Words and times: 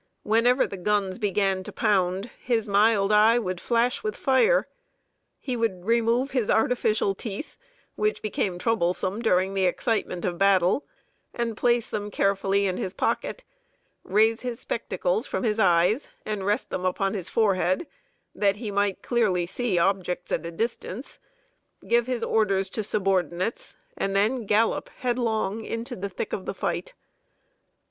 Whenever 0.23 0.65
the 0.65 0.77
guns 0.77 1.19
began 1.19 1.61
to 1.61 1.71
pound, 1.71 2.31
his 2.41 2.67
mild 2.67 3.11
eye 3.11 3.37
would 3.37 3.61
flash 3.61 4.01
with 4.01 4.15
fire. 4.15 4.67
He 5.39 5.55
would 5.55 5.85
remove 5.85 6.31
his 6.31 6.49
artificial 6.49 7.13
teeth, 7.13 7.55
which 7.93 8.23
became 8.23 8.57
troublesome 8.57 9.21
during 9.21 9.53
the 9.53 9.67
excitement 9.67 10.25
of 10.25 10.39
battle, 10.39 10.87
and 11.35 11.55
place 11.55 11.91
them 11.91 12.09
carefully 12.09 12.65
in 12.65 12.77
his 12.77 12.95
pocket; 12.95 13.43
raise 14.03 14.41
his 14.41 14.59
spectacles 14.59 15.27
from 15.27 15.43
his 15.43 15.59
eyes 15.59 16.09
and 16.25 16.47
rest 16.47 16.71
them 16.71 16.83
upon 16.83 17.11
the 17.13 17.23
forehead, 17.25 17.85
that 18.33 18.55
he 18.55 18.71
might 18.71 18.95
see 18.95 19.01
clearly 19.03 19.49
objects 19.77 20.31
at 20.31 20.43
a 20.43 20.51
distance; 20.51 21.19
give 21.87 22.07
his 22.07 22.23
orders 22.23 22.71
to 22.71 22.81
subordinates, 22.81 23.75
and 23.95 24.15
then 24.15 24.47
gallop 24.47 24.89
headlong 25.01 25.63
into 25.63 25.95
the 25.95 26.09
thick 26.09 26.33
of 26.33 26.47
the 26.47 26.55
fight. 26.55 26.93